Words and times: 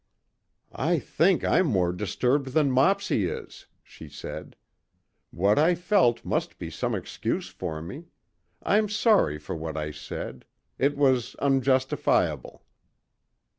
"I 0.73 0.97
think 0.97 1.43
I'm 1.45 1.67
more 1.67 1.93
disturbed 1.93 2.53
than 2.53 2.71
Mopsy 2.71 3.27
is," 3.27 3.67
she 3.83 4.09
said. 4.09 4.55
"What 5.29 5.59
I 5.59 5.75
felt 5.75 6.25
must 6.25 6.57
be 6.57 6.71
some 6.71 6.95
excuse 6.95 7.49
for 7.49 7.83
me. 7.83 8.05
I'm 8.63 8.89
sorry 8.89 9.37
for 9.37 9.55
what 9.55 9.77
I 9.77 9.91
said; 9.91 10.45
it 10.79 10.97
was 10.97 11.35
unjustifiable." 11.37 12.63